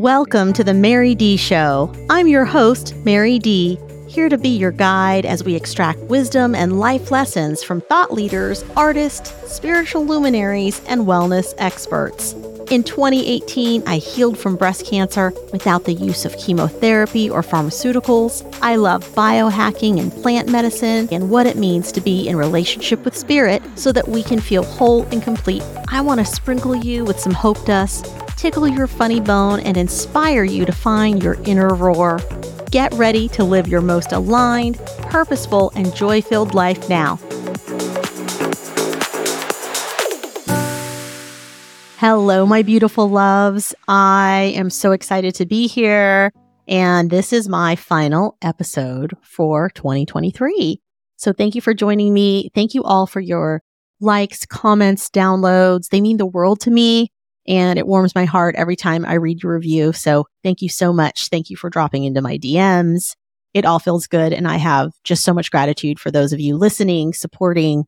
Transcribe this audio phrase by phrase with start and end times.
[0.00, 1.94] Welcome to the Mary D Show.
[2.08, 6.80] I'm your host, Mary D, here to be your guide as we extract wisdom and
[6.80, 12.32] life lessons from thought leaders, artists, spiritual luminaries, and wellness experts.
[12.70, 18.58] In 2018, I healed from breast cancer without the use of chemotherapy or pharmaceuticals.
[18.62, 23.14] I love biohacking and plant medicine and what it means to be in relationship with
[23.14, 25.62] spirit so that we can feel whole and complete.
[25.88, 28.06] I want to sprinkle you with some hope dust,
[28.40, 32.18] tickle your funny bone, and inspire you to find your inner roar.
[32.70, 37.16] Get ready to live your most aligned, purposeful, and joy filled life now.
[41.98, 43.74] Hello, my beautiful loves.
[43.88, 46.32] I am so excited to be here.
[46.66, 50.80] And this is my final episode for 2023.
[51.16, 52.48] So thank you for joining me.
[52.54, 53.62] Thank you all for your
[54.00, 55.88] likes, comments, downloads.
[55.90, 57.10] They mean the world to me
[57.46, 59.92] and it warms my heart every time I read your review.
[59.92, 61.28] So thank you so much.
[61.28, 63.16] Thank you for dropping into my DMs.
[63.54, 64.32] It all feels good.
[64.32, 67.84] And I have just so much gratitude for those of you listening, supporting,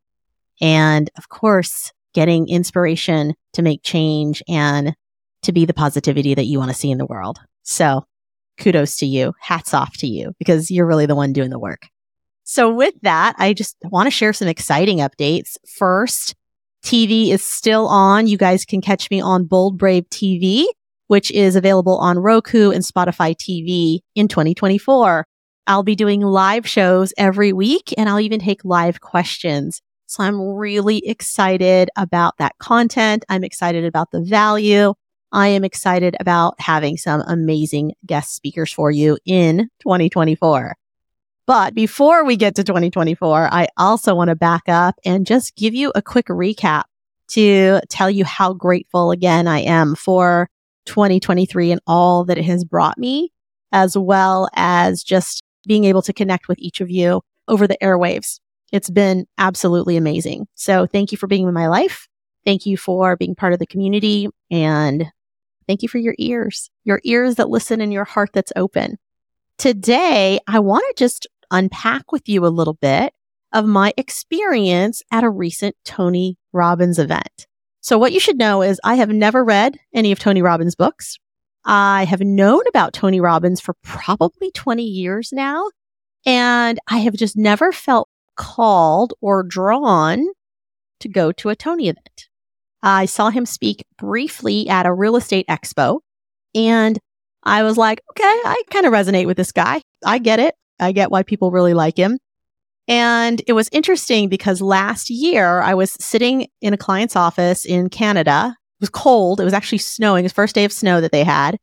[0.61, 4.95] and of course, getting inspiration to make change and
[5.43, 7.39] to be the positivity that you want to see in the world.
[7.63, 8.05] So
[8.59, 9.33] kudos to you.
[9.41, 11.83] Hats off to you because you're really the one doing the work.
[12.45, 15.57] So with that, I just want to share some exciting updates.
[15.77, 16.35] First,
[16.85, 18.27] TV is still on.
[18.27, 20.65] You guys can catch me on Bold Brave TV,
[21.07, 25.27] which is available on Roku and Spotify TV in 2024.
[25.67, 29.81] I'll be doing live shows every week and I'll even take live questions.
[30.07, 33.25] So I'm really excited about that content.
[33.29, 34.95] I'm excited about the value.
[35.31, 40.77] I am excited about having some amazing guest speakers for you in 2024.
[41.47, 45.75] But before we get to 2024, I also want to back up and just give
[45.75, 46.85] you a quick recap
[47.29, 50.49] to tell you how grateful again I am for
[50.87, 53.33] 2023 and all that it has brought me,
[53.73, 58.39] as well as just being able to connect with each of you over the airwaves.
[58.73, 60.47] It's been absolutely amazing.
[60.55, 62.09] So thank you for being in my life.
[62.45, 65.07] Thank you for being part of the community and
[65.67, 68.99] thank you for your ears, your ears that listen and your heart that's open.
[69.59, 73.13] Today, I want to just unpack with you a little bit
[73.53, 77.47] of my experience at a recent Tony Robbins event.
[77.81, 81.19] So what you should know is I have never read any of Tony Robbins' books.
[81.65, 85.69] I have known about Tony Robbins for probably 20 years now.
[86.25, 90.27] And I have just never felt called or drawn
[91.01, 92.29] to go to a Tony event.
[92.83, 96.01] I saw him speak briefly at a real estate expo
[96.55, 96.99] and
[97.45, 99.83] I was like, okay, I kind of resonate with this guy.
[100.05, 100.55] I get it.
[100.79, 102.19] I get why people really like him.
[102.89, 107.89] And it was interesting because last year I was sitting in a client's office in
[107.89, 108.57] Canada.
[108.81, 109.41] It was cold.
[109.41, 110.25] It was actually snowing.
[110.25, 111.59] It was first day of snow that they had.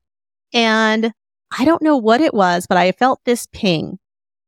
[0.54, 1.12] And
[1.58, 4.00] I don't know what it was, but I felt this ping.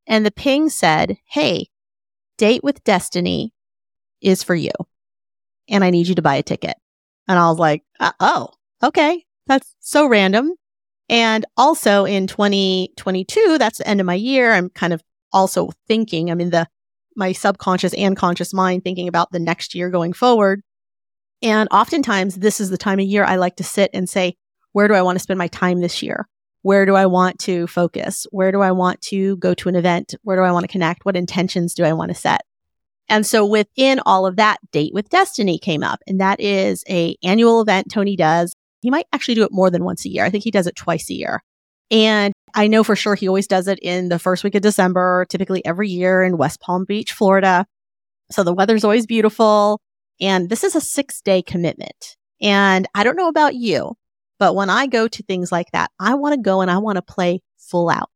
[0.07, 1.67] And the ping said, Hey,
[2.37, 3.53] Date with Destiny
[4.21, 4.71] is for you.
[5.69, 6.75] And I need you to buy a ticket.
[7.27, 7.83] And I was like,
[8.19, 8.49] oh,
[8.83, 9.25] okay.
[9.47, 10.53] That's so random.
[11.11, 14.53] And also in 2022, that's the end of my year.
[14.53, 16.67] I'm kind of also thinking, I'm in the,
[17.17, 20.61] my subconscious and conscious mind thinking about the next year going forward.
[21.41, 24.37] And oftentimes this is the time of year I like to sit and say,
[24.71, 26.29] where do I want to spend my time this year?
[26.61, 28.25] Where do I want to focus?
[28.31, 30.15] Where do I want to go to an event?
[30.21, 31.03] Where do I want to connect?
[31.03, 32.41] What intentions do I want to set?
[33.09, 35.99] And so within all of that, Date with Destiny came up.
[36.07, 38.55] And that is a annual event Tony does.
[38.81, 40.25] He might actually do it more than once a year.
[40.25, 41.41] I think he does it twice a year.
[41.89, 45.25] And I know for sure he always does it in the first week of December,
[45.29, 47.65] typically every year in West Palm Beach, Florida.
[48.31, 49.79] So the weather's always beautiful.
[50.19, 52.15] And this is a six day commitment.
[52.41, 53.93] And I don't know about you,
[54.39, 56.95] but when I go to things like that, I want to go and I want
[56.95, 58.09] to play full out.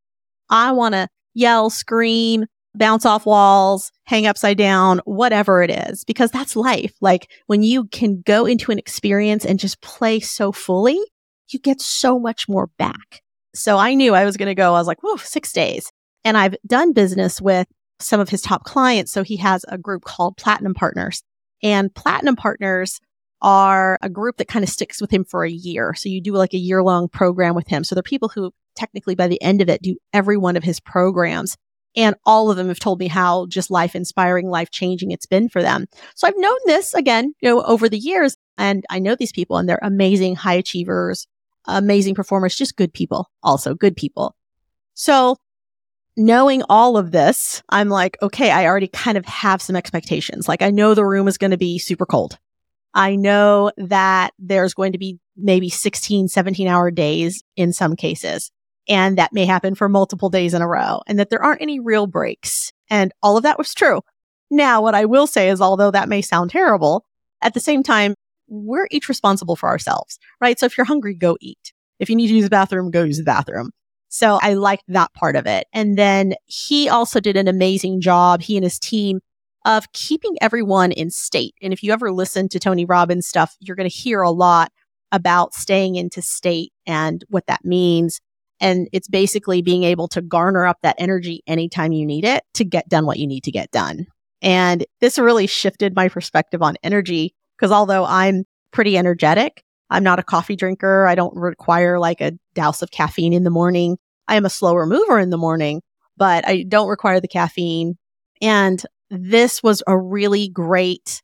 [0.48, 2.46] I want to yell, scream,
[2.78, 6.94] bounce off walls, hang upside down, whatever it is, because that's life.
[7.00, 11.00] Like when you can go into an experience and just play so fully,
[11.48, 13.22] you get so much more back.
[13.54, 14.74] So I knew I was going to go.
[14.74, 15.90] I was like, whoa, six days.
[16.24, 17.66] And I've done business with
[18.00, 19.12] some of his top clients.
[19.12, 21.22] So he has a group called Platinum Partners.
[21.62, 23.00] And Platinum Partners
[23.42, 25.94] are a group that kind of sticks with him for a year.
[25.94, 27.84] So you do like a year long program with him.
[27.84, 30.80] So they're people who technically by the end of it do every one of his
[30.80, 31.56] programs.
[31.96, 35.48] And all of them have told me how just life inspiring, life changing it's been
[35.48, 35.86] for them.
[36.14, 39.56] So I've known this again, you know, over the years and I know these people
[39.56, 41.26] and they're amazing high achievers,
[41.66, 44.36] amazing performers, just good people, also good people.
[44.94, 45.36] So
[46.16, 50.48] knowing all of this, I'm like, okay, I already kind of have some expectations.
[50.48, 52.38] Like I know the room is going to be super cold.
[52.94, 58.50] I know that there's going to be maybe 16, 17 hour days in some cases.
[58.88, 61.80] And that may happen for multiple days in a row and that there aren't any
[61.80, 62.72] real breaks.
[62.88, 64.02] And all of that was true.
[64.50, 67.04] Now, what I will say is, although that may sound terrible,
[67.42, 68.14] at the same time,
[68.48, 70.58] we're each responsible for ourselves, right?
[70.58, 71.72] So if you're hungry, go eat.
[71.98, 73.70] If you need to use the bathroom, go use the bathroom.
[74.08, 75.66] So I liked that part of it.
[75.72, 79.20] And then he also did an amazing job, he and his team,
[79.64, 81.54] of keeping everyone in state.
[81.60, 84.70] And if you ever listen to Tony Robbins stuff, you're going to hear a lot
[85.10, 88.20] about staying into state and what that means.
[88.60, 92.64] And it's basically being able to garner up that energy anytime you need it to
[92.64, 94.06] get done what you need to get done.
[94.42, 100.18] And this really shifted my perspective on energy because although I'm pretty energetic, I'm not
[100.18, 101.06] a coffee drinker.
[101.06, 103.98] I don't require like a douse of caffeine in the morning.
[104.28, 105.82] I am a slower mover in the morning,
[106.16, 107.96] but I don't require the caffeine.
[108.42, 111.22] And this was a really great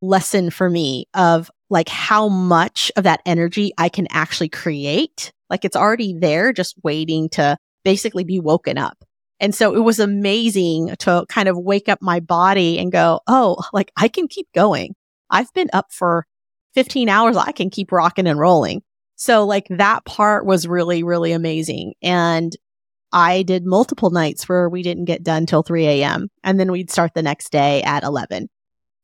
[0.00, 5.32] lesson for me of like how much of that energy I can actually create.
[5.50, 9.04] Like it's already there, just waiting to basically be woken up.
[9.40, 13.56] And so it was amazing to kind of wake up my body and go, Oh,
[13.72, 14.94] like I can keep going.
[15.28, 16.26] I've been up for
[16.74, 17.36] 15 hours.
[17.36, 18.82] I can keep rocking and rolling.
[19.16, 21.94] So like that part was really, really amazing.
[22.02, 22.56] And
[23.12, 26.28] I did multiple nights where we didn't get done till 3 a.m.
[26.44, 28.48] and then we'd start the next day at 11.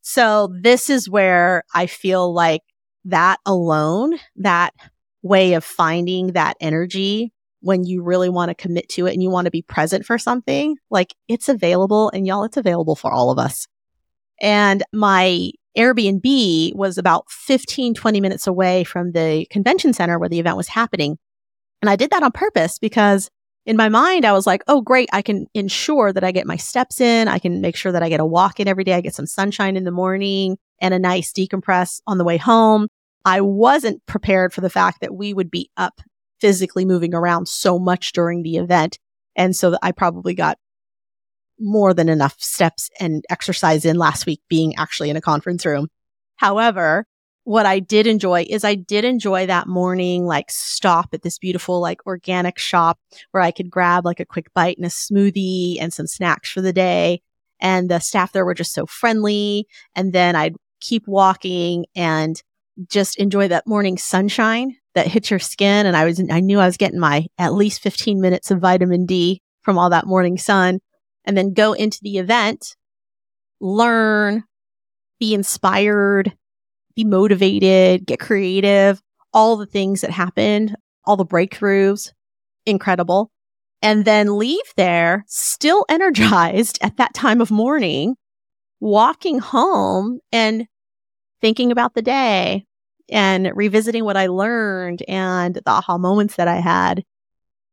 [0.02, 2.62] So this is where I feel like
[3.05, 4.75] that alone, that
[5.23, 9.31] way of finding that energy when you really want to commit to it and you
[9.31, 13.31] want to be present for something, like it's available and y'all, it's available for all
[13.31, 13.67] of us.
[14.41, 20.41] And my Airbnb was about 15, 20 minutes away from the convention center where the
[20.41, 21.19] event was happening.
[21.82, 23.31] And I did that on purpose because
[23.71, 25.09] in my mind, I was like, oh, great.
[25.13, 27.29] I can ensure that I get my steps in.
[27.29, 28.95] I can make sure that I get a walk in every day.
[28.95, 32.89] I get some sunshine in the morning and a nice decompress on the way home.
[33.25, 36.01] I wasn't prepared for the fact that we would be up
[36.41, 38.99] physically moving around so much during the event.
[39.37, 40.59] And so I probably got
[41.61, 45.87] more than enough steps and exercise in last week being actually in a conference room.
[46.35, 47.07] However,
[47.45, 51.81] what I did enjoy is I did enjoy that morning, like stop at this beautiful,
[51.81, 52.99] like organic shop
[53.31, 56.61] where I could grab like a quick bite and a smoothie and some snacks for
[56.61, 57.23] the day.
[57.61, 59.67] And the staff there were just so friendly.
[59.95, 62.41] And then I'd keep walking and
[62.89, 65.87] just enjoy that morning sunshine that hits your skin.
[65.87, 69.07] And I was, I knew I was getting my at least 15 minutes of vitamin
[69.07, 70.81] D from all that morning sun
[71.25, 72.77] and then go into the event,
[73.61, 74.45] learn,
[75.19, 76.33] be inspired,
[76.95, 79.01] be motivated, get creative,
[79.33, 82.13] all the things that happened, all the breakthroughs,
[82.67, 83.31] incredible.
[83.83, 88.17] And then leave there still energized at that time of morning,
[88.81, 90.67] walking home and
[91.41, 92.67] thinking about the day
[93.09, 97.05] and revisiting what I learned and the aha moments that I had.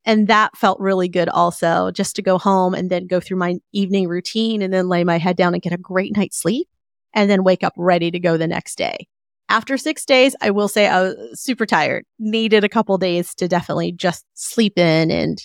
[0.06, 3.56] And that felt really good also, just to go home and then go through my
[3.74, 6.70] evening routine and then lay my head down and get a great night's sleep
[7.13, 9.07] and then wake up ready to go the next day.
[9.50, 13.48] After six days, I will say I was super tired, needed a couple days to
[13.48, 15.38] definitely just sleep in and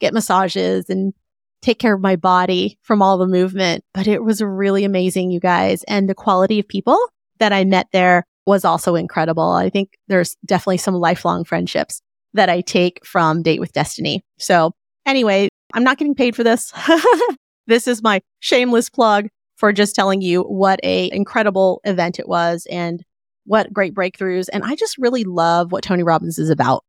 [0.00, 1.12] get massages and
[1.60, 3.84] take care of my body from all the movement.
[3.92, 5.82] But it was really amazing, you guys.
[5.84, 6.98] And the quality of people
[7.38, 9.52] that I met there was also incredible.
[9.52, 12.00] I think there's definitely some lifelong friendships
[12.34, 14.24] that I take from Date with Destiny.
[14.38, 14.72] So
[15.06, 16.72] anyway, I'm not getting paid for this.
[17.66, 19.28] this is my shameless plug
[19.62, 23.04] for just telling you what a incredible event it was and
[23.44, 24.48] what great breakthroughs.
[24.52, 26.84] And I just really love what Tony Robbins is about.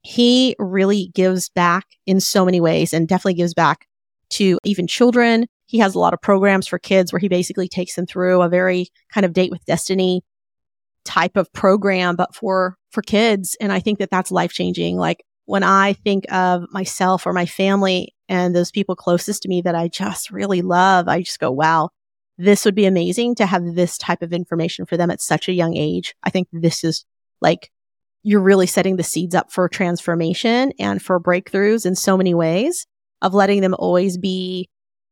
[0.00, 3.86] He really gives back in so many ways and definitely gives back
[4.30, 5.44] to even children.
[5.66, 8.48] He has a lot of programs for kids where he basically takes them through a
[8.48, 10.24] very kind of date with destiny
[11.04, 13.58] type of program, but for, for kids.
[13.60, 14.96] And I think that that's life changing.
[14.96, 19.60] Like when I think of myself or my family and those people closest to me
[19.60, 21.90] that I just really love, I just go, wow,
[22.38, 25.52] this would be amazing to have this type of information for them at such a
[25.52, 26.14] young age.
[26.22, 27.04] I think this is
[27.40, 27.70] like,
[28.22, 32.86] you're really setting the seeds up for transformation and for breakthroughs in so many ways
[33.22, 34.68] of letting them always be,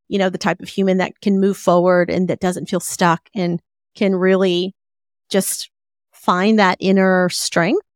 [0.08, 3.28] you know, the type of human that can move forward and that doesn't feel stuck
[3.34, 3.60] and
[3.94, 4.74] can really
[5.30, 5.70] just
[6.12, 7.86] find that inner strength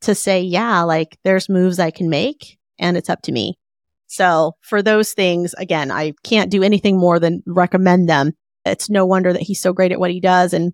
[0.00, 3.58] to say, yeah, like there's moves I can make and it's up to me.
[4.06, 8.32] So for those things, again, I can't do anything more than recommend them
[8.64, 10.52] it's no wonder that he's so great at what he does.
[10.52, 10.72] And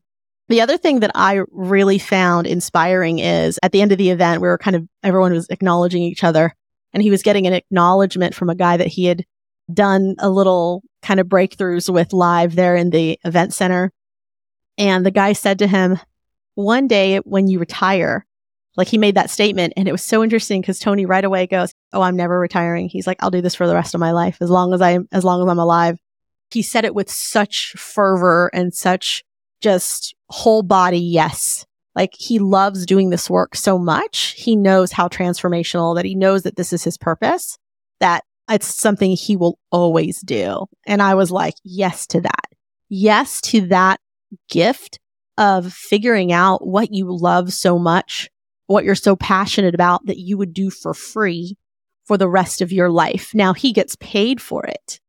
[0.48, 4.40] the other thing that I really found inspiring is at the end of the event,
[4.40, 6.54] we were kind of, everyone was acknowledging each other
[6.94, 9.24] and he was getting an acknowledgement from a guy that he had
[9.72, 13.92] done a little kind of breakthroughs with live there in the event center.
[14.78, 15.98] And the guy said to him,
[16.54, 18.26] one day when you retire,
[18.76, 21.72] Like he made that statement and it was so interesting because Tony right away goes,
[21.92, 22.88] Oh, I'm never retiring.
[22.88, 25.08] He's like, I'll do this for the rest of my life as long as I'm,
[25.12, 25.98] as long as I'm alive.
[26.50, 29.24] He said it with such fervor and such
[29.60, 31.66] just whole body yes.
[31.94, 34.34] Like he loves doing this work so much.
[34.36, 37.58] He knows how transformational that he knows that this is his purpose,
[38.00, 40.66] that it's something he will always do.
[40.86, 42.44] And I was like, yes to that.
[42.88, 44.00] Yes to that
[44.48, 45.00] gift
[45.36, 48.30] of figuring out what you love so much,
[48.66, 51.56] what you're so passionate about that you would do for free
[52.06, 53.34] for the rest of your life.
[53.34, 55.00] Now he gets paid for it,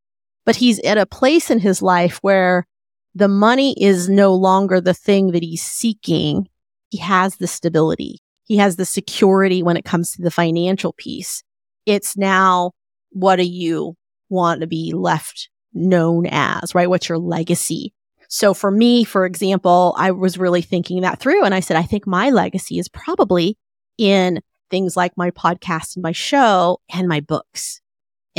[0.50, 2.66] but he's at a place in his life where
[3.14, 6.50] the money is no longer the thing that he's seeking.
[6.90, 8.18] He has the stability.
[8.46, 11.44] He has the security when it comes to the financial piece.
[11.86, 12.72] It's now,
[13.12, 13.94] what do you
[14.30, 16.90] want to be left known as, right?
[16.90, 17.94] What's your legacy?
[18.28, 21.84] So for me, for example, I was really thinking that through and I said, I
[21.84, 23.56] think my legacy is probably
[24.00, 24.42] in
[24.72, 27.82] things like my podcast and my show and my books.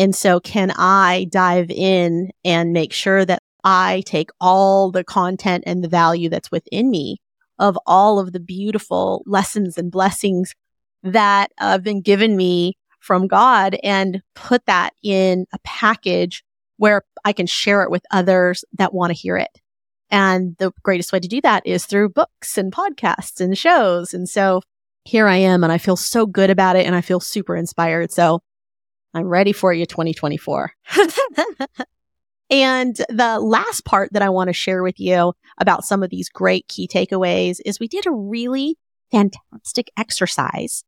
[0.01, 5.65] And so can I dive in and make sure that I take all the content
[5.67, 7.19] and the value that's within me
[7.59, 10.55] of all of the beautiful lessons and blessings
[11.03, 16.45] that have been given me from God and put that in a package
[16.79, 19.61] where I can share it with others that want to hear it.
[20.11, 24.15] And the greatest way to do that is through books and podcasts and shows.
[24.15, 24.63] And so
[25.05, 28.11] here I am and I feel so good about it and I feel super inspired.
[28.13, 28.41] So
[29.15, 30.73] I'm ready for you 2024.
[32.51, 36.29] And the last part that I want to share with you about some of these
[36.29, 38.77] great key takeaways is we did a really
[39.13, 40.83] fantastic exercise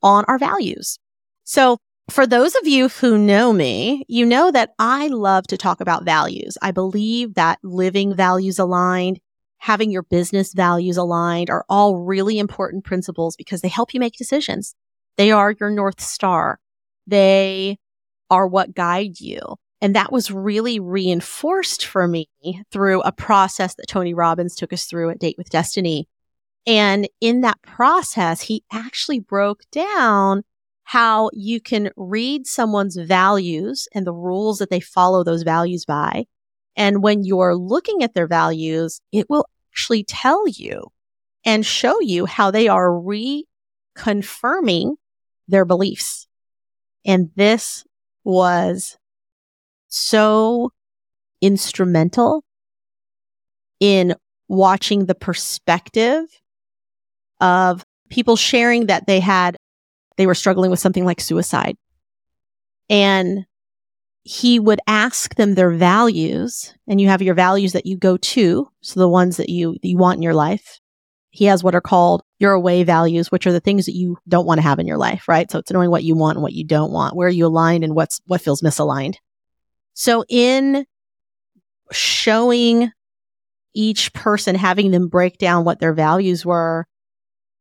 [0.00, 0.98] on our values.
[1.42, 5.80] So for those of you who know me, you know that I love to talk
[5.80, 6.56] about values.
[6.62, 9.18] I believe that living values aligned,
[9.58, 14.14] having your business values aligned are all really important principles because they help you make
[14.16, 14.76] decisions.
[15.16, 16.60] They are your North Star.
[17.08, 17.78] They
[18.30, 19.40] are what guide you.
[19.80, 22.28] And that was really reinforced for me
[22.70, 26.08] through a process that Tony Robbins took us through at Date with Destiny.
[26.66, 30.42] And in that process, he actually broke down
[30.84, 36.26] how you can read someone's values and the rules that they follow those values by.
[36.76, 40.88] And when you're looking at their values, it will actually tell you
[41.44, 44.96] and show you how they are reconfirming
[45.46, 46.27] their beliefs.
[47.04, 47.84] And this
[48.24, 48.98] was
[49.88, 50.70] so
[51.40, 52.44] instrumental
[53.80, 54.14] in
[54.48, 56.24] watching the perspective
[57.40, 59.56] of people sharing that they had,
[60.16, 61.76] they were struggling with something like suicide.
[62.90, 63.44] And
[64.22, 68.68] he would ask them their values and you have your values that you go to.
[68.82, 70.80] So the ones that you, you want in your life.
[71.38, 74.44] He has what are called your away values, which are the things that you don't
[74.44, 75.48] want to have in your life, right?
[75.48, 77.14] So it's knowing what you want and what you don't want.
[77.14, 79.14] Where are you aligned and what's, what feels misaligned?
[79.94, 80.84] So in
[81.92, 82.90] showing
[83.72, 86.88] each person, having them break down what their values were,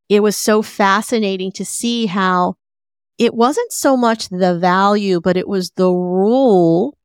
[0.09, 2.55] it was so fascinating to see how
[3.19, 6.97] it wasn't so much the value, but it was the rule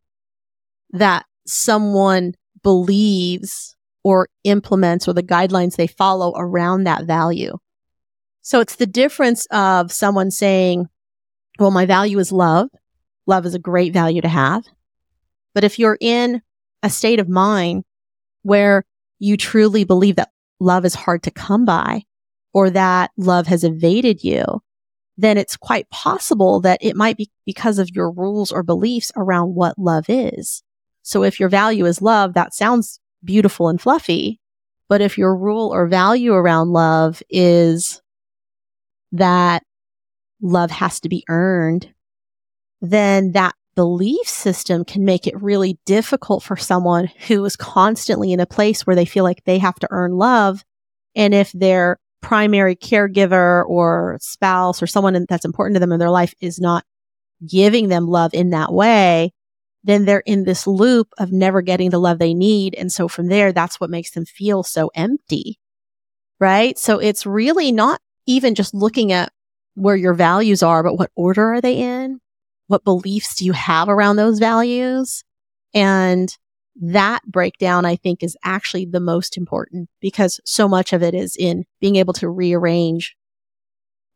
[0.93, 7.57] that someone believes or implements or the guidelines they follow around that value.
[8.43, 10.89] So it's the difference of someone saying,
[11.59, 12.69] well, my value is love.
[13.27, 14.65] Love is a great value to have.
[15.55, 16.43] But if you're in
[16.83, 17.85] a state of mind
[18.43, 18.85] where
[19.19, 22.03] you truly believe that love is hard to come by
[22.53, 24.45] or that love has evaded you,
[25.17, 29.55] then it's quite possible that it might be because of your rules or beliefs around
[29.55, 30.63] what love is.
[31.03, 34.41] So if your value is love, that sounds beautiful and fluffy.
[34.89, 38.03] But if your rule or value around love is
[39.13, 39.63] that
[40.41, 41.93] love has to be earned,
[42.81, 48.41] then that belief system can make it really difficult for someone who is constantly in
[48.41, 50.63] a place where they feel like they have to earn love.
[51.15, 56.11] And if their primary caregiver or spouse or someone that's important to them in their
[56.11, 56.85] life is not
[57.47, 59.33] giving them love in that way,
[59.85, 62.75] then they're in this loop of never getting the love they need.
[62.75, 65.59] And so from there, that's what makes them feel so empty.
[66.39, 66.79] Right.
[66.79, 69.33] So it's really not even just looking at
[69.75, 72.21] where your values are, but what order are they in?
[72.67, 75.25] What beliefs do you have around those values?
[75.75, 76.37] And
[76.81, 81.37] that breakdown, I think, is actually the most important because so much of it is
[81.37, 83.17] in being able to rearrange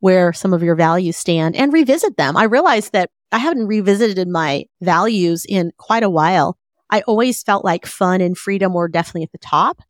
[0.00, 2.36] where some of your values stand and revisit them.
[2.36, 6.56] I realized that I haven't revisited my values in quite a while.
[6.90, 9.80] I always felt like fun and freedom were definitely at the top.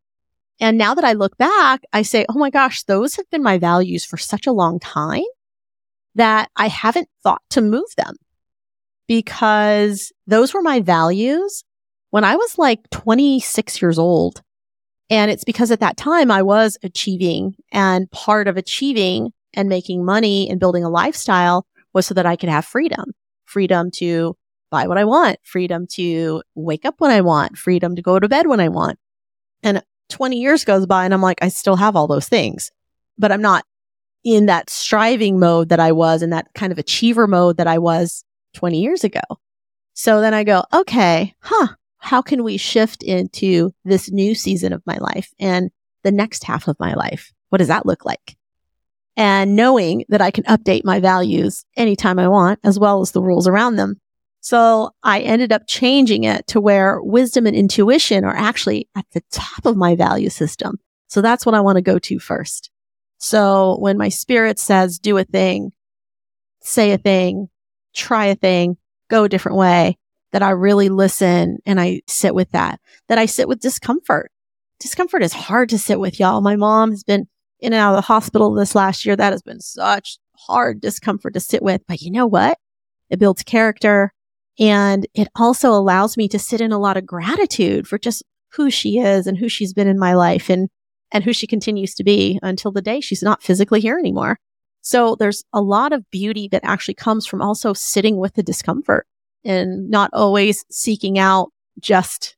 [0.58, 3.58] And now that I look back, I say, oh my gosh, those have been my
[3.58, 5.22] values for such a long time
[6.14, 8.16] that I haven't thought to move them
[9.06, 11.62] because those were my values
[12.10, 14.42] when I was like 26 years old.
[15.10, 20.04] And it's because at that time I was achieving and part of achieving and making
[20.04, 23.12] money and building a lifestyle was so that I could have freedom,
[23.46, 24.36] freedom to
[24.70, 28.28] buy what I want, freedom to wake up when I want, freedom to go to
[28.28, 28.98] bed when I want.
[29.62, 32.70] And 20 years goes by and I'm like, I still have all those things,
[33.18, 33.64] but I'm not
[34.24, 37.78] in that striving mode that I was in that kind of achiever mode that I
[37.78, 38.24] was
[38.54, 39.20] 20 years ago.
[39.94, 44.82] So then I go, okay, huh, how can we shift into this new season of
[44.84, 45.70] my life and
[46.02, 47.32] the next half of my life?
[47.48, 48.35] What does that look like?
[49.16, 53.22] And knowing that I can update my values anytime I want, as well as the
[53.22, 54.00] rules around them.
[54.40, 59.22] So I ended up changing it to where wisdom and intuition are actually at the
[59.30, 60.76] top of my value system.
[61.08, 62.70] So that's what I want to go to first.
[63.18, 65.72] So when my spirit says do a thing,
[66.60, 67.48] say a thing,
[67.94, 68.76] try a thing,
[69.08, 69.96] go a different way,
[70.32, 74.30] that I really listen and I sit with that, that I sit with discomfort.
[74.78, 76.42] Discomfort is hard to sit with, y'all.
[76.42, 77.26] My mom has been
[77.60, 79.16] in and out of the hospital this last year.
[79.16, 81.82] That has been such hard discomfort to sit with.
[81.86, 82.58] But you know what?
[83.10, 84.12] It builds character
[84.58, 88.22] and it also allows me to sit in a lot of gratitude for just
[88.52, 90.68] who she is and who she's been in my life and,
[91.12, 94.38] and who she continues to be until the day she's not physically here anymore.
[94.80, 99.06] So there's a lot of beauty that actually comes from also sitting with the discomfort
[99.44, 102.36] and not always seeking out just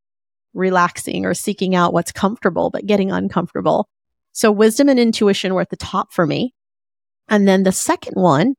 [0.54, 3.88] relaxing or seeking out what's comfortable, but getting uncomfortable.
[4.38, 6.54] So wisdom and intuition were at the top for me.
[7.28, 8.54] And then the second one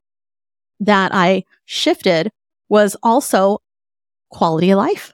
[0.81, 2.33] that I shifted
[2.67, 3.59] was also
[4.29, 5.13] quality of life.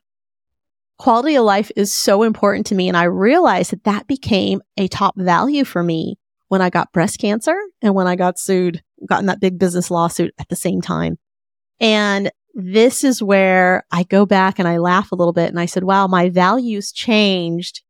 [0.97, 2.87] Quality of life is so important to me.
[2.87, 6.17] And I realized that that became a top value for me
[6.47, 9.91] when I got breast cancer and when I got sued, got in that big business
[9.91, 11.19] lawsuit at the same time.
[11.79, 15.67] And this is where I go back and I laugh a little bit and I
[15.67, 17.83] said, wow, my values changed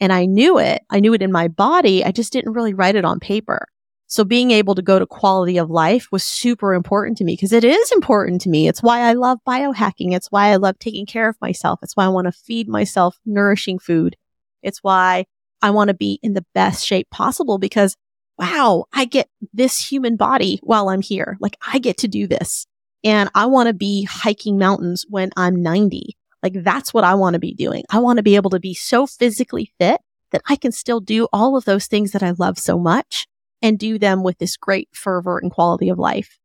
[0.00, 0.82] and I knew it.
[0.90, 2.04] I knew it in my body.
[2.04, 3.68] I just didn't really write it on paper.
[4.06, 7.52] So being able to go to quality of life was super important to me because
[7.52, 8.66] it is important to me.
[8.66, 10.12] It's why I love biohacking.
[10.12, 11.78] It's why I love taking care of myself.
[11.82, 14.16] It's why I want to feed myself nourishing food.
[14.62, 15.26] It's why
[15.62, 17.96] I want to be in the best shape possible because
[18.36, 21.36] wow, I get this human body while I'm here.
[21.40, 22.66] Like I get to do this
[23.04, 26.16] and I want to be hiking mountains when I'm 90.
[26.42, 27.84] Like that's what I want to be doing.
[27.90, 30.00] I want to be able to be so physically fit
[30.32, 33.26] that I can still do all of those things that I love so much
[33.62, 36.38] and do them with this great fervor and quality of life.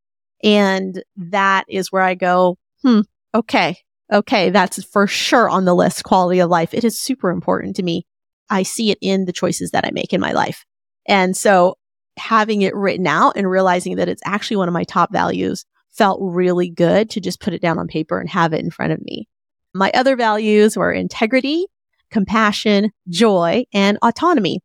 [0.44, 3.02] And that is where I go, hmm,
[3.34, 3.78] okay,
[4.12, 6.74] okay, that's for sure on the list, quality of life.
[6.74, 8.06] It is super important to me.
[8.50, 10.66] I see it in the choices that I make in my life.
[11.08, 11.78] And so
[12.18, 16.20] having it written out and realizing that it's actually one of my top values felt
[16.22, 19.02] really good to just put it down on paper and have it in front of
[19.02, 19.28] me.
[19.76, 21.66] My other values were integrity,
[22.10, 24.62] compassion, joy, and autonomy.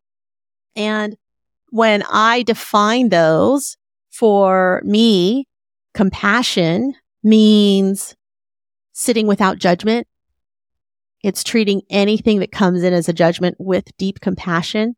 [0.77, 1.17] And
[1.71, 3.77] when I define those
[4.13, 5.49] for me,
[5.95, 6.95] compassion
[7.25, 8.15] means
[8.93, 10.07] sitting without judgment,
[11.25, 14.95] it's treating anything that comes in as a judgment with deep compassion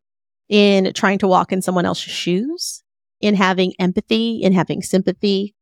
[0.50, 2.84] in trying to walk in someone else's shoes,
[3.22, 5.54] in having empathy, in having sympathy.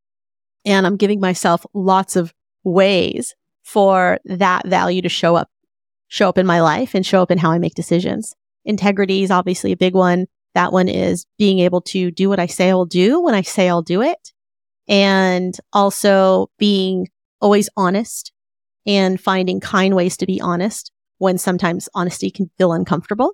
[0.65, 2.33] And I'm giving myself lots of
[2.65, 3.33] ways
[3.63, 5.49] for that value to show up,
[6.07, 8.35] show up in my life and show up in how I make decisions.
[8.65, 10.27] Integrity is obviously a big one.
[10.53, 13.69] That one is being able to do what I say I'll do when I say
[13.69, 14.33] I'll do it.
[14.87, 17.07] And also being
[17.39, 18.31] always honest
[18.85, 23.33] and finding kind ways to be honest when sometimes honesty can feel uncomfortable.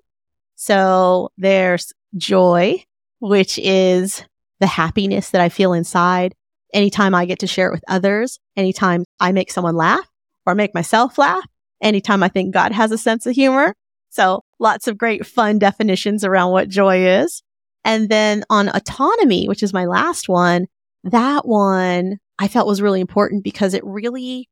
[0.54, 2.84] So there's joy,
[3.18, 4.24] which is
[4.60, 6.34] the happiness that I feel inside
[6.74, 10.06] anytime I get to share it with others, anytime I make someone laugh
[10.48, 11.46] or make myself laugh,
[11.82, 13.74] anytime I think God has a sense of humor.
[14.10, 17.42] So lots of great fun definitions around what joy is.
[17.84, 20.66] And then on autonomy, which is my last one,
[21.04, 24.48] that one I felt was really important because it really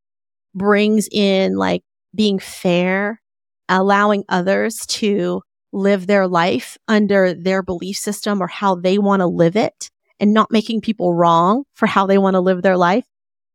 [0.54, 1.82] brings in like
[2.14, 3.20] being fair,
[3.68, 9.26] allowing others to live their life under their belief system or how they want to
[9.26, 13.04] live it and not making people wrong for how they want to live their life.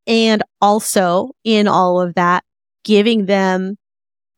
[0.06, 2.44] And also in all of that,
[2.84, 3.76] giving them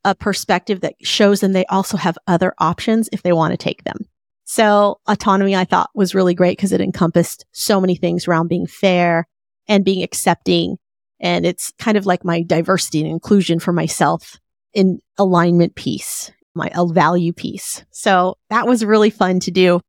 [0.04, 3.84] a perspective that shows them they also have other options if they want to take
[3.84, 3.96] them.
[4.44, 8.66] So autonomy I thought was really great because it encompassed so many things around being
[8.66, 9.26] fair
[9.66, 10.76] and being accepting
[11.20, 14.38] and it's kind of like my diversity and inclusion for myself
[14.72, 16.30] in alignment piece.
[16.56, 17.84] my value piece.
[17.90, 19.80] So that was really fun to do.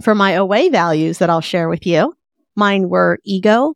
[0.00, 2.14] For my away values that I'll share with you,
[2.56, 3.74] mine were ego.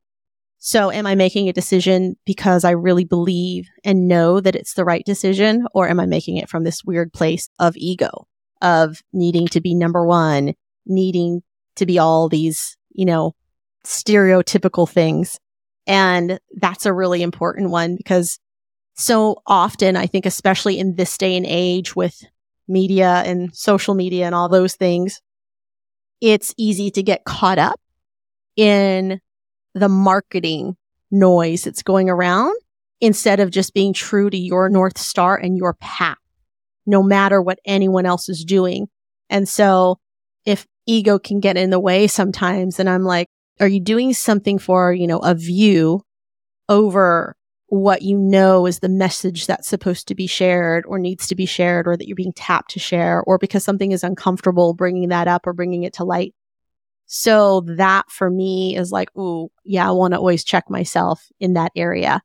[0.65, 4.85] So am I making a decision because I really believe and know that it's the
[4.85, 5.67] right decision?
[5.75, 8.29] Or am I making it from this weird place of ego,
[8.61, 10.55] of needing to be number one,
[10.87, 11.43] needing
[11.75, 13.35] to be all these, you know,
[13.85, 15.37] stereotypical things.
[15.89, 18.39] And that's a really important one because
[18.95, 22.23] so often, I think, especially in this day and age with
[22.69, 25.23] media and social media and all those things,
[26.21, 27.81] it's easy to get caught up
[28.55, 29.21] in
[29.75, 30.77] the marketing
[31.11, 32.55] noise that's going around
[33.01, 36.19] instead of just being true to your North Star and your path,
[36.87, 38.89] no matter what anyone else is doing.
[39.29, 39.99] And so
[40.45, 43.29] if ego can get in the way sometimes, and I'm like,
[43.61, 46.03] are you doing something for, you know, a view
[46.69, 51.35] over what you know is the message that's supposed to be shared or needs to
[51.35, 55.09] be shared or that you're being tapped to share or because something is uncomfortable bringing
[55.09, 56.35] that up or bringing it to light.
[57.15, 61.53] So that for me is like, ooh, yeah, I want to always check myself in
[61.53, 62.23] that area.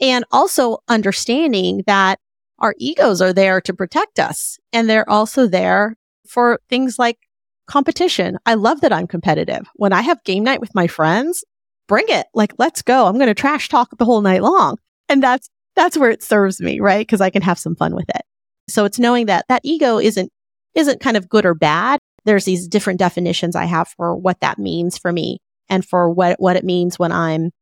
[0.00, 2.20] And also understanding that
[2.60, 5.96] our egos are there to protect us and they're also there
[6.28, 7.18] for things like
[7.66, 8.38] competition.
[8.46, 9.66] I love that I'm competitive.
[9.74, 11.44] When I have game night with my friends,
[11.88, 12.28] bring it.
[12.32, 13.06] Like, let's go.
[13.06, 14.76] I'm going to trash talk the whole night long.
[15.08, 17.08] And that's, that's where it serves me, right?
[17.08, 18.22] Cause I can have some fun with it.
[18.68, 20.30] So it's knowing that that ego isn't,
[20.76, 21.98] isn't kind of good or bad.
[22.24, 26.40] There's these different definitions I have for what that means for me and for what,
[26.40, 27.52] what it means when I'm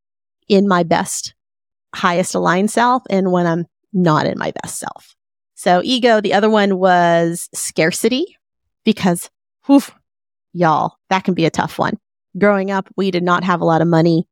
[0.48, 1.34] in my best,
[1.94, 5.14] highest aligned self and when I'm not in my best self.
[5.54, 8.36] So ego, the other one was scarcity
[8.84, 9.30] because
[9.66, 9.82] whew,
[10.52, 11.98] y'all, that can be a tough one.
[12.38, 14.28] Growing up, we did not have a lot of money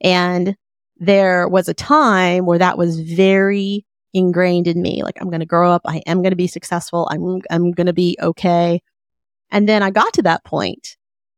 [0.00, 0.56] and
[0.98, 5.02] there was a time where that was very ingrained in me.
[5.02, 5.82] Like, I'm going to grow up.
[5.86, 7.08] I am going to be successful.
[7.10, 8.80] I'm, I'm going to be okay.
[9.50, 10.96] And then I got to that point.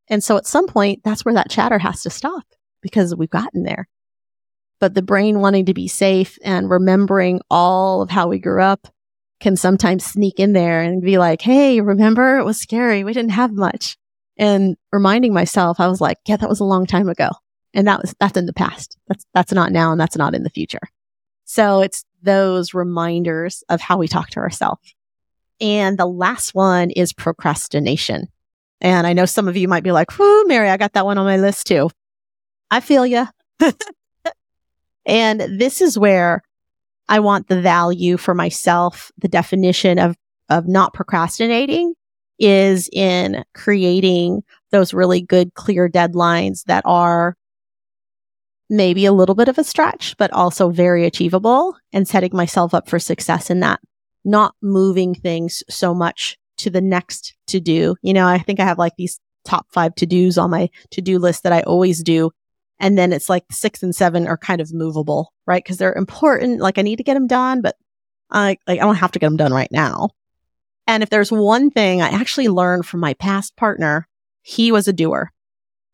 [0.08, 2.44] And so at some point, that's where that chatter has to stop
[2.80, 3.88] because we've gotten there.
[4.80, 8.88] But the brain wanting to be safe and remembering all of how we grew up
[9.38, 13.04] can sometimes sneak in there and be like, Hey, remember it was scary.
[13.04, 13.96] We didn't have much.
[14.36, 17.28] And reminding myself, I was like, yeah, that was a long time ago.
[17.74, 18.96] And that was, that's in the past.
[19.06, 20.80] That's, that's not now and that's not in the future.
[21.44, 24.94] So it's those reminders of how we talk to ourselves.
[25.60, 28.28] And the last one is procrastination.
[28.80, 31.18] And I know some of you might be like, whoo, Mary, I got that one
[31.18, 31.90] on my list too.
[32.70, 33.26] I feel you.
[35.06, 36.42] and this is where
[37.08, 40.16] I want the value for myself, the definition of,
[40.48, 41.94] of not procrastinating
[42.38, 47.36] is in creating those really good, clear deadlines that are
[48.70, 52.88] maybe a little bit of a stretch, but also very achievable and setting myself up
[52.88, 53.80] for success in that,
[54.24, 57.96] not moving things so much to the next to do.
[58.02, 61.00] You know, I think I have like these top five to dos on my to
[61.00, 62.30] do list that I always do.
[62.78, 65.64] And then it's like six and seven are kind of movable, right?
[65.64, 66.60] Cause they're important.
[66.60, 67.76] Like I need to get them done, but
[68.30, 70.10] I, like, I don't have to get them done right now.
[70.86, 74.08] And if there's one thing I actually learned from my past partner,
[74.42, 75.30] he was a doer.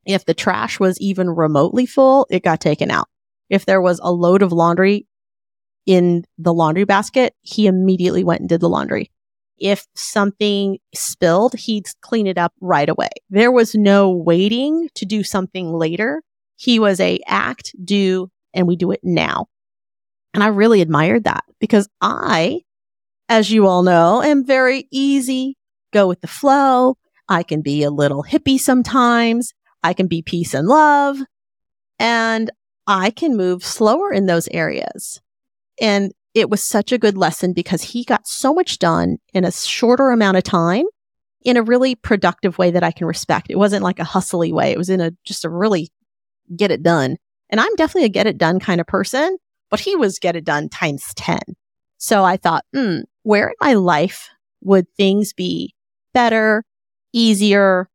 [0.05, 3.09] If the trash was even remotely full, it got taken out.
[3.51, 5.06] If there was a load of laundry
[5.87, 9.11] in the laundry basket, he immediately went and did the laundry.
[9.59, 13.09] If something spilled, he'd clean it up right away.
[13.31, 16.23] There was no waiting to do something later.
[16.57, 19.47] He was a act, do, and we do it now.
[20.35, 22.63] And I really admired that because I,
[23.29, 25.57] as you all know, am very easy,
[25.93, 26.99] go with the flow.
[27.29, 29.55] I can be a little hippie sometimes.
[29.83, 31.19] I can be peace and love
[31.99, 32.51] and
[32.87, 35.21] I can move slower in those areas.
[35.81, 39.53] And it was such a good lesson because he got so much done in a
[39.53, 40.85] shorter amount of time
[41.45, 43.47] in a really productive way that I can respect.
[43.51, 44.73] It wasn't like a hustly way.
[44.73, 45.91] It was in a just a really
[46.55, 47.17] get it done.
[47.49, 49.39] And I'm definitely a get it done kind of person,
[49.71, 51.39] but he was get it done times 10.
[51.99, 54.29] So I thought, hmm, where in my life
[54.61, 55.75] would things be
[56.13, 56.65] better,
[57.13, 57.89] easier,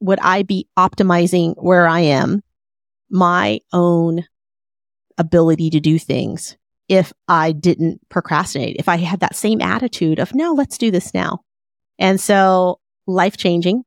[0.00, 2.42] would I be optimizing where I am,
[3.10, 4.24] my own
[5.18, 6.56] ability to do things
[6.88, 11.14] if I didn't procrastinate, if I had that same attitude of, no, let's do this
[11.14, 11.40] now.
[11.98, 13.84] And so life changing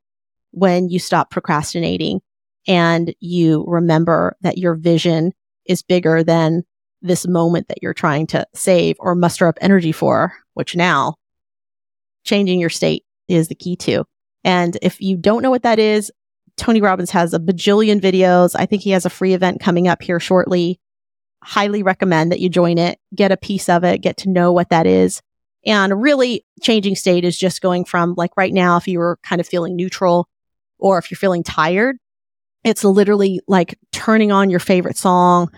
[0.52, 2.22] when you stop procrastinating
[2.68, 5.34] and you remember that your vision
[5.66, 6.64] is bigger than
[7.02, 11.16] this moment that you're trying to save or muster up energy for, which now
[12.24, 14.06] changing your state is the key to.
[14.44, 16.12] And if you don't know what that is,
[16.56, 18.56] Tony Robbins has a bajillion videos.
[18.58, 20.80] I think he has a free event coming up here shortly.
[21.48, 24.68] Highly recommend that you join it, get a piece of it, get to know what
[24.68, 25.22] that is.
[25.66, 29.40] And really changing state is just going from like right now, if you were kind
[29.40, 30.28] of feeling neutral
[30.78, 31.96] or if you're feeling tired,
[32.66, 35.50] it's literally like turning on your favorite song,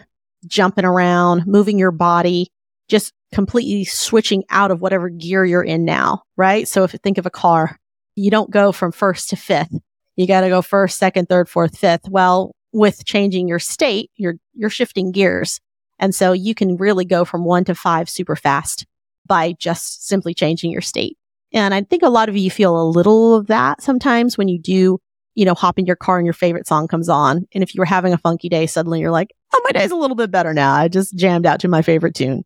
[0.46, 2.52] jumping around, moving your body,
[2.88, 6.68] just completely switching out of whatever gear you're in now, right?
[6.68, 7.80] So if you think of a car,
[8.16, 9.74] you don't go from first to fifth.
[10.16, 12.08] You got to go first, second, third, fourth, fifth.
[12.10, 15.60] Well, with changing your state, you're, you're shifting gears.
[16.00, 18.86] And so you can really go from one to five super fast
[19.26, 21.18] by just simply changing your state.
[21.52, 24.60] And I think a lot of you feel a little of that sometimes when you
[24.60, 25.00] do,
[25.36, 27.48] you know, hop in your car and your favorite song comes on.
[27.54, 29.96] And if you were having a funky day, suddenly you're like, oh, my day's a
[29.96, 30.74] little bit better now.
[30.74, 32.44] I just jammed out to my favorite tune.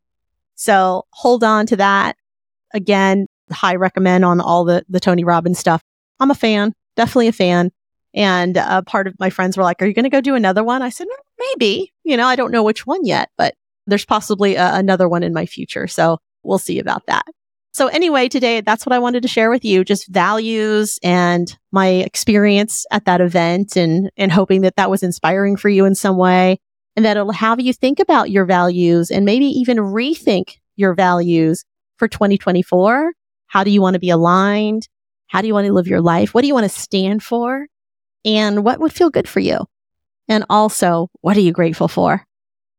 [0.56, 2.16] So hold on to that.
[2.74, 5.84] Again, high recommend on all the, the Tony Robbins stuff.
[6.20, 7.72] I'm a fan, definitely a fan.
[8.14, 10.36] And a uh, part of my friends were like, are you going to go do
[10.36, 10.82] another one?
[10.82, 11.08] I said,
[11.40, 13.56] maybe, you know, I don't know which one yet, but
[13.88, 15.88] there's possibly a, another one in my future.
[15.88, 17.26] So we'll see about that.
[17.74, 21.88] So anyway, today, that's what I wanted to share with you, just values and my
[21.88, 26.18] experience at that event and, and hoping that that was inspiring for you in some
[26.18, 26.60] way
[26.96, 31.66] and that it'll have you think about your values and maybe even rethink your values
[31.98, 33.12] for 2024.
[33.48, 34.88] How do you want to be aligned?
[35.28, 36.36] How do you want to live your life?
[36.36, 37.66] What do you want to stand for?
[38.26, 39.60] And what would feel good for you?
[40.28, 42.26] And also, what are you grateful for?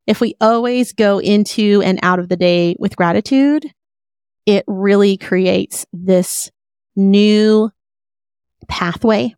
[0.06, 3.70] If we always go into and out of the day with gratitude,
[4.46, 6.50] it really creates this
[6.96, 7.70] new
[8.68, 9.34] pathway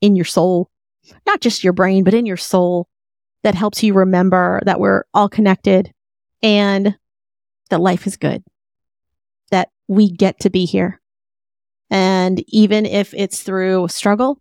[0.00, 0.70] in your soul,
[1.26, 2.88] not just your brain, but in your soul
[3.42, 5.92] that helps you remember that we're all connected
[6.42, 6.96] and
[7.70, 8.42] that life is good,
[9.50, 11.00] that we get to be here.
[11.90, 14.40] And even if it's through struggle,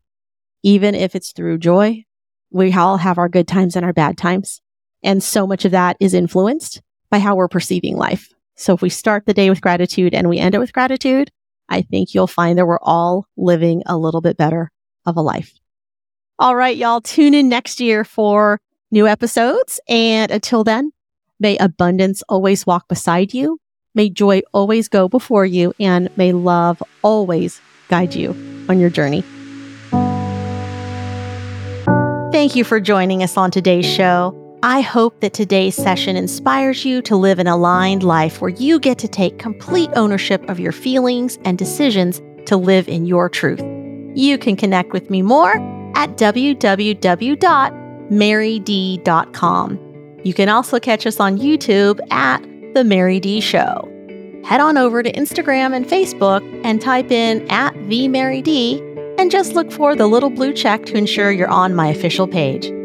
[0.63, 2.05] even if it's through joy,
[2.51, 4.61] we all have our good times and our bad times.
[5.03, 8.29] And so much of that is influenced by how we're perceiving life.
[8.55, 11.31] So if we start the day with gratitude and we end it with gratitude,
[11.69, 14.71] I think you'll find that we're all living a little bit better
[15.05, 15.53] of a life.
[16.39, 18.59] All right, y'all tune in next year for
[18.91, 19.79] new episodes.
[19.87, 20.91] And until then,
[21.39, 23.59] may abundance always walk beside you.
[23.95, 28.31] May joy always go before you and may love always guide you
[28.69, 29.23] on your journey.
[32.39, 34.33] Thank you for joining us on today's show.
[34.63, 38.97] I hope that today's session inspires you to live an aligned life where you get
[38.99, 43.59] to take complete ownership of your feelings and decisions to live in your truth.
[44.15, 45.51] You can connect with me more
[45.97, 47.09] at www.maryd.com.
[50.23, 52.41] You can also catch us on YouTube at
[52.73, 53.85] The Mary D Show.
[54.45, 58.81] Head on over to Instagram and Facebook and type in at The Mary D
[59.19, 62.78] and just look for the little blue check to ensure you're on my official page.